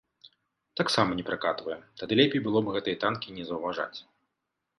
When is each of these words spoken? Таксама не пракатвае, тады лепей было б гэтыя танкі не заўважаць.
Таксама 0.79 1.17
не 1.19 1.25
пракатвае, 1.27 1.77
тады 2.03 2.17
лепей 2.21 2.41
было 2.49 2.59
б 2.65 2.75
гэтыя 2.79 3.01
танкі 3.05 3.37
не 3.37 3.47
заўважаць. 3.53 3.97